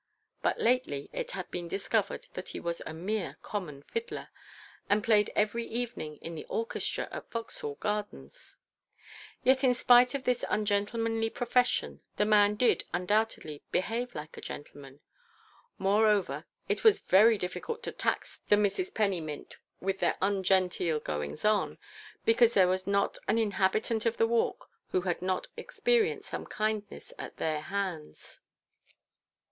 But 0.41 0.59
lately 0.59 1.11
it 1.13 1.29
had 1.37 1.51
been 1.51 1.67
discovered 1.67 2.25
that 2.33 2.49
he 2.49 2.59
was 2.59 2.81
a 2.87 2.91
mere 2.91 3.37
common 3.43 3.83
fiddler, 3.83 4.29
and 4.89 5.03
played 5.03 5.31
every 5.35 5.65
evening 5.67 6.17
in 6.23 6.33
the 6.33 6.45
orchestra 6.45 7.07
at 7.11 7.29
Vauxhall 7.29 7.75
Gardens. 7.75 8.57
Yet, 9.43 9.63
in 9.63 9.75
spite 9.75 10.15
of 10.15 10.25
his 10.25 10.43
ungentlemanly 10.49 11.29
profession, 11.29 12.01
the 12.15 12.25
man 12.25 12.55
did, 12.55 12.83
undoubtedly, 12.91 13.61
behave 13.71 14.15
like 14.15 14.35
a 14.35 14.41
gentleman. 14.41 15.01
Moreover, 15.77 16.45
it 16.67 16.83
was 16.83 16.97
very 17.01 17.37
difficult 17.37 17.83
to 17.83 17.91
tax 17.91 18.39
the 18.49 18.57
Misses 18.57 18.89
Pennymint 18.89 19.57
with 19.79 19.99
their 19.99 20.17
ungenteel 20.19 20.99
goings 21.01 21.45
on; 21.45 21.77
because 22.25 22.55
there 22.55 22.67
was 22.67 22.87
not 22.87 23.19
an 23.27 23.37
inhabitant 23.37 24.07
of 24.07 24.17
the 24.17 24.25
Walk 24.25 24.67
who 24.89 25.01
had 25.01 25.21
not 25.21 25.45
experienced 25.55 26.29
some 26.31 26.47
kindness 26.47 27.13
at 27.19 27.37
their 27.37 27.59
hands. 27.61 28.39